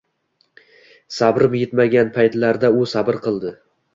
[1.17, 3.55] sabrim yetmagan paytlarda u sabr qildi.